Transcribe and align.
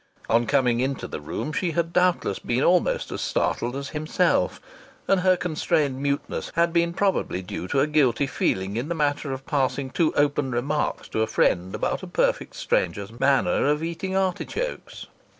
On 0.27 0.47
coming 0.47 0.79
into 0.79 1.07
the 1.07 1.21
room 1.21 1.53
she 1.53 1.73
had 1.73 1.93
doubtless 1.93 2.39
been 2.39 2.63
almost 2.63 3.11
as 3.11 3.21
startled 3.21 3.75
as 3.75 3.89
himself, 3.89 4.59
and 5.07 5.19
her 5.21 5.37
constrained 5.37 6.01
muteness 6.01 6.51
had 6.55 6.73
been 6.73 6.91
probably 6.91 7.43
due 7.43 7.67
to 7.67 7.81
a 7.81 7.85
guilty 7.85 8.25
feeling 8.25 8.77
in 8.77 8.89
the 8.89 8.95
matter 8.95 9.31
of 9.31 9.45
passing 9.45 9.91
too 9.91 10.11
open 10.15 10.49
remarks 10.49 11.07
to 11.09 11.21
a 11.21 11.27
friend 11.27 11.75
about 11.75 12.01
a 12.01 12.07
perfect 12.07 12.55
stranger's 12.55 13.19
manner 13.19 13.67
of 13.67 13.83
eating 13.83 14.15
artichokes. 14.17 15.05